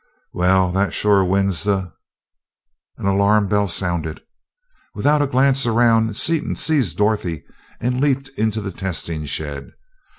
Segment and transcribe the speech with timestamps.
[0.33, 1.91] "Well, that sure wins the"
[2.97, 4.19] An alarm bell sounded.
[4.95, 7.43] Without a glance around, Seaton seized Dorothy
[7.79, 9.73] and leaped into the testing shed.